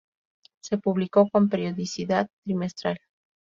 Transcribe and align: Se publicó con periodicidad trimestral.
Se 0.63 0.79
publicó 0.79 1.29
con 1.29 1.47
periodicidad 1.47 2.27
trimestral. 2.43 2.97